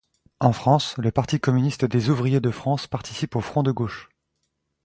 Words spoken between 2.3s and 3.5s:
de France participe au